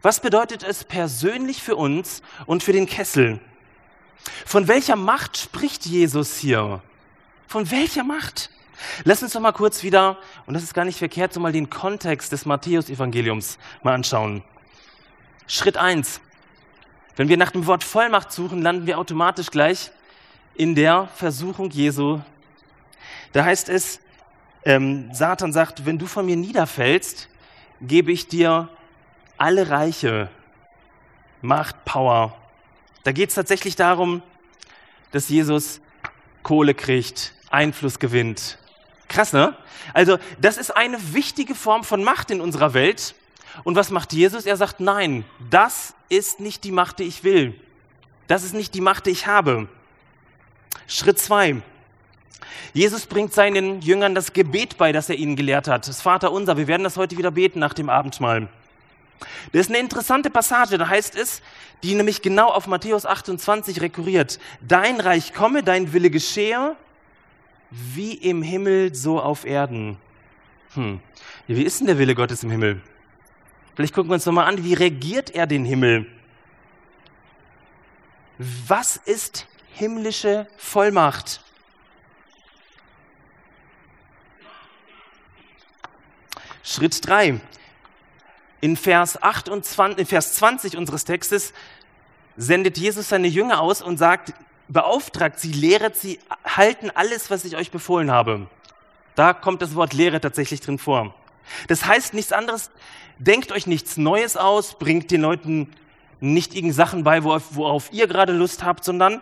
[0.02, 3.38] Was bedeutet es persönlich für uns und für den Kessel?
[4.44, 6.82] Von welcher Macht spricht Jesus hier?
[7.46, 8.50] Von welcher Macht?
[9.04, 11.70] Lass uns doch mal kurz wieder, und das ist gar nicht verkehrt, so mal den
[11.70, 14.42] Kontext des Matthäus-Evangeliums mal anschauen.
[15.46, 16.20] Schritt eins:
[17.14, 19.92] Wenn wir nach dem Wort Vollmacht suchen, landen wir automatisch gleich
[20.54, 22.20] in der Versuchung Jesu.
[23.32, 24.00] Da heißt es,
[24.64, 27.28] ähm, Satan sagt, wenn du von mir niederfällst,
[27.80, 28.68] gebe ich dir
[29.36, 30.30] alle Reiche,
[31.40, 32.36] Macht, Power.
[33.02, 34.22] Da geht es tatsächlich darum,
[35.10, 35.80] dass Jesus
[36.44, 38.58] Kohle kriegt, Einfluss gewinnt.
[39.08, 39.56] Krass, ne?
[39.92, 43.14] Also das ist eine wichtige Form von Macht in unserer Welt.
[43.64, 44.46] Und was macht Jesus?
[44.46, 47.60] Er sagt, nein, das ist nicht die Macht, die ich will.
[48.28, 49.68] Das ist nicht die Macht, die ich habe.
[50.86, 51.62] Schritt zwei.
[52.74, 55.88] Jesus bringt seinen Jüngern das Gebet bei, das er ihnen gelehrt hat.
[55.88, 56.56] Das Vater unser.
[56.56, 58.48] Wir werden das heute wieder beten nach dem Abendmahl.
[59.52, 61.42] Das ist eine interessante Passage, da heißt es,
[61.82, 64.38] die nämlich genau auf Matthäus 28 rekurriert.
[64.60, 66.76] Dein Reich komme, dein Wille geschehe,
[67.70, 69.96] wie im Himmel, so auf Erden.
[70.74, 71.00] Hm.
[71.46, 72.80] Wie ist denn der Wille Gottes im Himmel?
[73.74, 76.06] Vielleicht gucken wir uns nochmal an, wie regiert er den Himmel?
[78.38, 81.40] Was ist himmlische Vollmacht?
[86.62, 87.40] Schritt 3.
[88.60, 91.52] In Vers, 28, in Vers 20 unseres Textes
[92.36, 94.32] sendet Jesus seine Jünger aus und sagt,
[94.68, 98.46] beauftragt sie, lehret sie, halten alles, was ich euch befohlen habe.
[99.14, 101.14] Da kommt das Wort Lehre tatsächlich drin vor.
[101.68, 102.70] Das heißt nichts anderes,
[103.18, 105.72] denkt euch nichts Neues aus, bringt den Leuten
[106.20, 109.20] nicht irgendeine Sachen bei, worauf, worauf ihr gerade Lust habt, sondern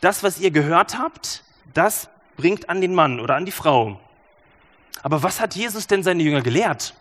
[0.00, 1.42] das, was ihr gehört habt,
[1.74, 4.00] das bringt an den Mann oder an die Frau.
[5.02, 6.94] Aber was hat Jesus denn seine Jünger gelehrt?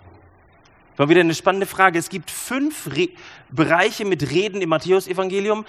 [0.97, 1.99] War wieder eine spannende Frage.
[1.99, 3.09] Es gibt fünf Re
[3.49, 5.65] Bereiche mit Reden im Matthäusevangelium.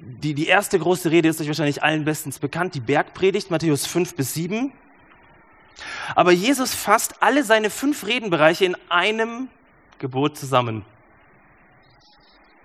[0.00, 4.14] Die, die erste große Rede ist euch wahrscheinlich allen bestens bekannt, die Bergpredigt, Matthäus 5
[4.14, 4.72] bis 7.
[6.14, 9.48] Aber Jesus fasst alle seine fünf Redenbereiche in einem
[9.98, 10.84] Gebot zusammen.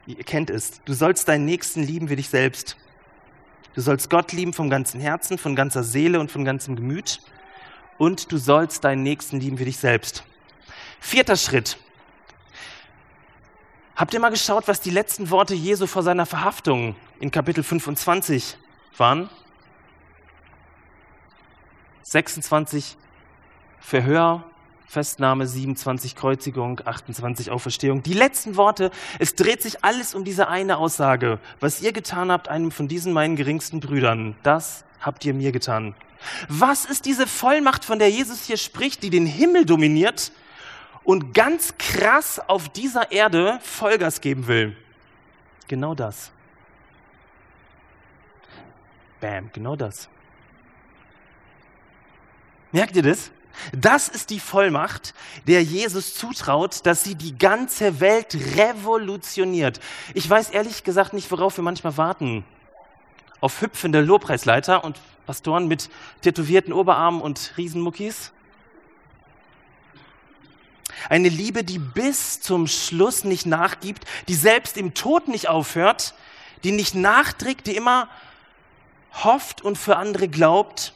[0.05, 0.81] Ihr kennt es.
[0.83, 2.77] Du sollst deinen Nächsten lieben wie dich selbst.
[3.73, 7.21] Du sollst Gott lieben vom ganzen Herzen, von ganzer Seele und von ganzem Gemüt.
[7.97, 10.23] Und du sollst deinen Nächsten lieben wie dich selbst.
[10.99, 11.77] Vierter Schritt.
[13.95, 18.57] Habt ihr mal geschaut, was die letzten Worte Jesu vor seiner Verhaftung in Kapitel 25
[18.97, 19.29] waren?
[22.03, 22.97] 26
[23.79, 24.43] Verhör,
[24.87, 28.03] Festnahme, 27 Kreuzigung, 28 Auferstehung.
[28.03, 31.39] Die letzten Worte, es dreht sich alles um diese eine Aussage.
[31.59, 35.95] Was ihr getan habt, einem von diesen meinen geringsten Brüdern, das habt ihr mir getan.
[36.47, 40.31] Was ist diese Vollmacht, von der Jesus hier spricht, die den Himmel dominiert
[41.03, 44.75] und ganz krass auf dieser Erde Vollgas geben will.
[45.67, 46.31] Genau das.
[49.19, 50.09] Bam, genau das.
[52.71, 53.31] Merkt ihr das?
[53.71, 55.13] Das ist die Vollmacht,
[55.47, 59.79] der Jesus zutraut, dass sie die ganze Welt revolutioniert.
[60.13, 62.43] Ich weiß ehrlich gesagt nicht, worauf wir manchmal warten.
[63.41, 65.89] Auf hüpfende Lobpreisleiter und Pastoren mit
[66.21, 68.31] tätowierten Oberarmen und Riesenmuckis?
[71.09, 76.13] Eine Liebe, die bis zum Schluss nicht nachgibt, die selbst im Tod nicht aufhört,
[76.63, 78.09] die nicht nachträgt, die immer
[79.23, 80.93] hofft und für andere glaubt.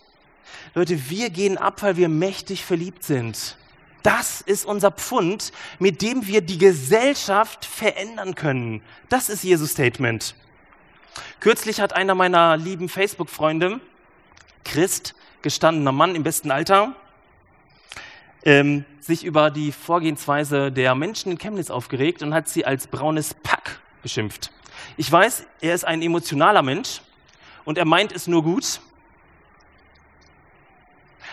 [0.74, 3.58] Leute, wir gehen ab, weil wir mächtig verliebt sind.
[4.04, 8.82] Das ist unser Pfund, mit dem wir die Gesellschaft verändern können.
[9.10, 10.36] Das ist Jesus Statement.
[11.40, 13.80] Kürzlich hat einer meiner lieben Facebook-Freunde,
[14.64, 16.96] Christ, gestandener Mann im besten Alter,
[18.44, 23.34] ähm, sich über die Vorgehensweise der Menschen in Chemnitz aufgeregt und hat sie als braunes
[23.34, 24.52] Pack beschimpft.
[24.96, 27.02] Ich weiß, er ist ein emotionaler Mensch
[27.66, 28.80] und er meint es nur gut.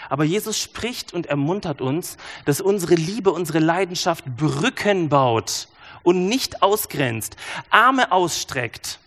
[0.08, 5.68] Aber Jesus spricht und ermuntert uns, dass unsere Liebe, unsere Leidenschaft Brücken baut
[6.02, 7.36] und nicht ausgrenzt,
[7.70, 8.98] Arme ausstreckt.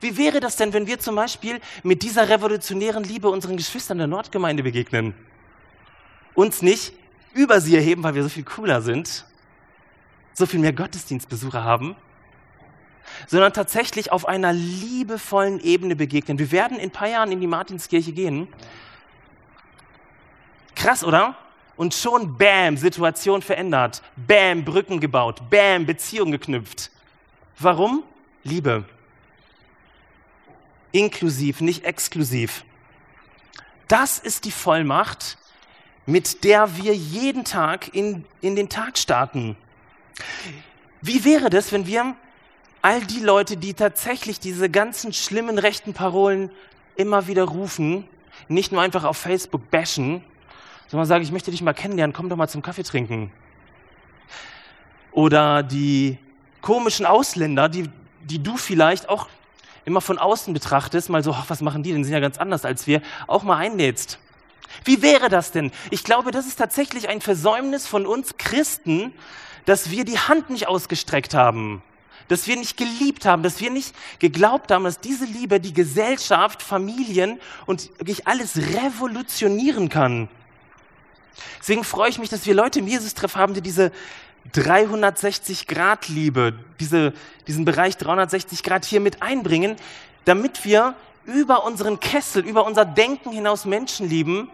[0.00, 4.08] Wie wäre das denn, wenn wir zum Beispiel mit dieser revolutionären Liebe unseren Geschwistern der
[4.08, 5.14] Nordgemeinde begegnen?
[6.34, 6.92] Uns nicht
[7.34, 9.24] über sie erheben, weil wir so viel cooler sind,
[10.34, 11.94] so viel mehr Gottesdienstbesucher haben,
[13.28, 16.38] sondern tatsächlich auf einer liebevollen Ebene begegnen.
[16.38, 18.48] Wir werden in ein paar Jahren in die Martinskirche gehen.
[20.82, 21.36] Krass, oder?
[21.76, 24.02] Und schon, bam, Situation verändert.
[24.16, 25.40] Bam, Brücken gebaut.
[25.48, 26.90] Bam, Beziehung geknüpft.
[27.56, 28.02] Warum?
[28.42, 28.84] Liebe.
[30.90, 32.64] Inklusiv, nicht exklusiv.
[33.86, 35.38] Das ist die Vollmacht,
[36.04, 39.56] mit der wir jeden Tag in, in den Tag starten.
[41.00, 42.16] Wie wäre das, wenn wir
[42.82, 46.50] all die Leute, die tatsächlich diese ganzen schlimmen rechten Parolen
[46.96, 48.08] immer wieder rufen,
[48.48, 50.24] nicht nur einfach auf Facebook bashen,
[50.92, 53.32] sondern sagen, ich möchte dich mal kennenlernen, komm doch mal zum Kaffee trinken.
[55.10, 56.18] Oder die
[56.60, 57.88] komischen Ausländer, die,
[58.24, 59.26] die du vielleicht auch
[59.86, 62.66] immer von außen betrachtest, mal so, ach, was machen die denn, sind ja ganz anders
[62.66, 64.18] als wir, auch mal einlädst.
[64.84, 65.72] Wie wäre das denn?
[65.88, 69.14] Ich glaube, das ist tatsächlich ein Versäumnis von uns Christen,
[69.64, 71.82] dass wir die Hand nicht ausgestreckt haben,
[72.28, 76.60] dass wir nicht geliebt haben, dass wir nicht geglaubt haben, dass diese Liebe die Gesellschaft,
[76.60, 80.28] Familien und wirklich alles revolutionieren kann.
[81.60, 83.92] Deswegen freue ich mich, dass wir Leute im Jesus-Treff haben, die diese
[84.54, 87.12] 360-Grad-Liebe, diese,
[87.46, 89.76] diesen Bereich 360 Grad hier mit einbringen,
[90.24, 94.50] damit wir über unseren Kessel, über unser Denken hinaus Menschen lieben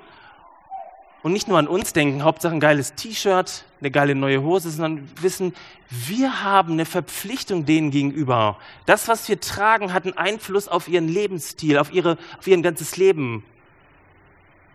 [1.22, 5.08] und nicht nur an uns denken, Hauptsache ein geiles T-Shirt, eine geile neue Hose, sondern
[5.20, 5.54] wissen,
[5.90, 8.58] wir haben eine Verpflichtung denen gegenüber.
[8.86, 12.96] Das, was wir tragen, hat einen Einfluss auf ihren Lebensstil, auf, ihre, auf ihr ganzes
[12.96, 13.44] Leben.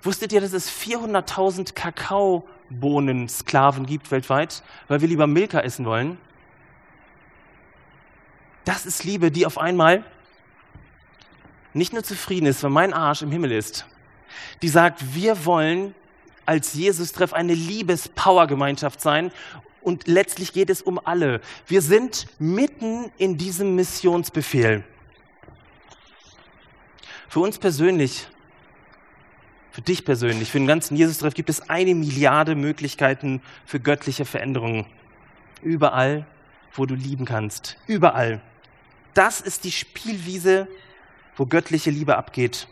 [0.03, 6.17] Wusstet ihr, dass es 400.000 Kakaobohnen-Sklaven gibt weltweit, weil wir lieber Milka essen wollen?
[8.65, 10.03] Das ist Liebe, die auf einmal
[11.73, 13.85] nicht nur zufrieden ist, weil mein Arsch im Himmel ist.
[14.61, 15.95] Die sagt, wir wollen
[16.45, 19.31] als Jesus-Treff eine Liebes-Power-Gemeinschaft sein
[19.81, 21.39] und letztlich geht es um alle.
[21.67, 24.83] Wir sind mitten in diesem Missionsbefehl.
[27.29, 28.27] Für uns persönlich,
[29.73, 34.85] für dich persönlich, für den ganzen Jesus-Treff gibt es eine Milliarde Möglichkeiten für göttliche Veränderungen.
[35.63, 36.27] Überall,
[36.73, 37.77] wo du lieben kannst.
[37.87, 38.39] Überall.
[39.15, 40.67] Das ist die Spielwiese,
[41.35, 42.67] wo göttliche Liebe abgeht.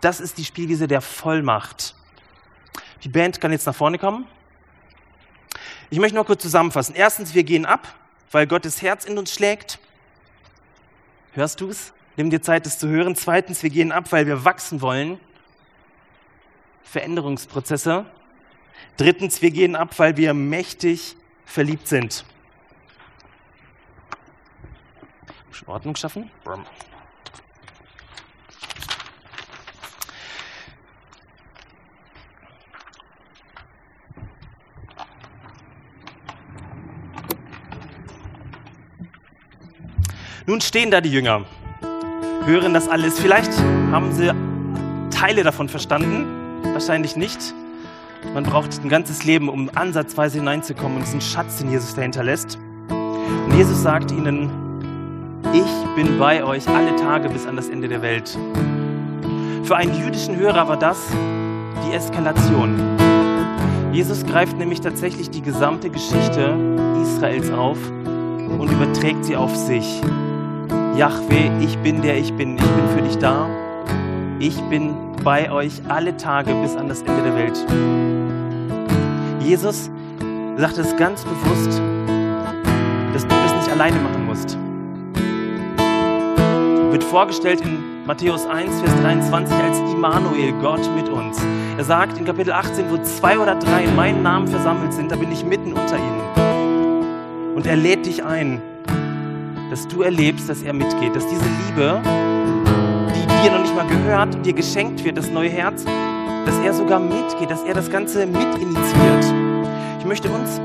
[0.00, 1.94] Das ist die Spielwiese der Vollmacht.
[3.04, 4.26] Die Band kann jetzt nach vorne kommen.
[5.90, 6.96] Ich möchte noch kurz zusammenfassen.
[6.96, 7.94] Erstens, wir gehen ab,
[8.32, 9.78] weil Gottes Herz in uns schlägt.
[11.34, 11.92] Hörst du es?
[12.16, 13.14] Nimm dir Zeit, es zu hören.
[13.14, 15.20] Zweitens, wir gehen ab, weil wir wachsen wollen.
[16.92, 18.04] Veränderungsprozesse.
[18.98, 21.16] Drittens, wir gehen ab, weil wir mächtig
[21.46, 22.26] verliebt sind.
[25.66, 26.30] Ordnung schaffen.
[40.44, 41.46] Nun stehen da die Jünger,
[42.44, 43.18] hören das alles.
[43.18, 43.52] Vielleicht
[43.90, 44.30] haben sie
[45.10, 46.41] Teile davon verstanden,
[46.72, 47.54] wahrscheinlich nicht.
[48.34, 52.58] Man braucht ein ganzes Leben, um ansatzweise hineinzukommen und diesen Schatz, den Jesus dahinter lässt.
[52.88, 54.50] Und Jesus sagt ihnen,
[55.52, 58.38] ich bin bei euch alle Tage bis an das Ende der Welt.
[59.64, 61.08] Für einen jüdischen Hörer war das
[61.86, 62.74] die Eskalation.
[63.92, 66.56] Jesus greift nämlich tatsächlich die gesamte Geschichte
[67.02, 67.78] Israels auf
[68.58, 70.00] und überträgt sie auf sich.
[70.96, 73.48] Yahweh, ich bin der ich bin, ich bin für dich da.
[74.38, 74.94] Ich bin
[75.24, 77.66] bei euch alle Tage bis an das Ende der Welt.
[79.40, 79.90] Jesus
[80.56, 81.80] sagt es ganz bewusst,
[83.12, 84.58] dass du es nicht alleine machen musst.
[86.92, 91.38] Wird vorgestellt in Matthäus 1, Vers 23 als Immanuel, Gott mit uns.
[91.78, 95.16] Er sagt in Kapitel 18, wo zwei oder drei in meinen Namen versammelt sind, da
[95.16, 97.54] bin ich mitten unter ihnen.
[97.54, 98.60] Und er lädt dich ein,
[99.70, 102.00] dass du erlebst, dass er mitgeht, dass diese Liebe,
[103.42, 107.00] die dir noch nicht mal gehört, dir geschenkt wird, das neue Herz, dass er sogar
[107.00, 109.24] mitgeht, dass er das Ganze mitinitiiert.
[109.98, 110.60] Ich möchte uns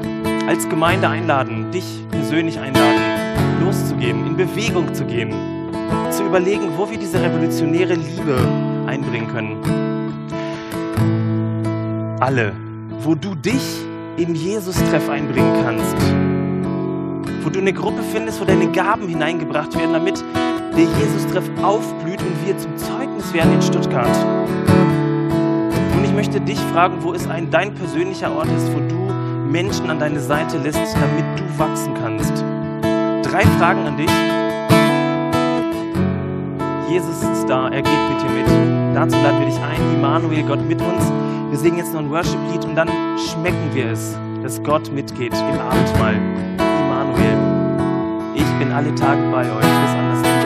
[0.47, 3.01] als Gemeinde einladen, dich persönlich einladen,
[3.63, 5.33] loszugehen, in Bewegung zu gehen,
[6.11, 8.37] zu überlegen, wo wir diese revolutionäre Liebe
[8.85, 9.57] einbringen können.
[12.19, 12.53] Alle,
[13.01, 13.85] wo du dich
[14.17, 15.95] im Jesus-Treff einbringen kannst
[17.43, 20.21] wo du eine Gruppe findest, wo deine Gaben hineingebracht werden, damit
[20.77, 24.15] der Jesus-Treff aufblüht und wir zum Zeugnis werden in Stuttgart.
[25.95, 29.11] Und ich möchte dich fragen, wo es ein dein persönlicher Ort ist, wo du
[29.51, 32.31] Menschen an deine Seite lässt, damit du wachsen kannst.
[33.29, 34.11] Drei Fragen an dich.
[36.89, 38.95] Jesus ist da, er geht mit dir mit.
[38.95, 41.11] Dazu laden wir dich ein, Immanuel, Gott mit uns.
[41.49, 45.59] Wir singen jetzt noch ein Worship-Lied und dann schmecken wir es, dass Gott mitgeht im
[45.59, 46.15] Abendmahl
[48.59, 50.36] bin alle Tage bei euch bis an das Ende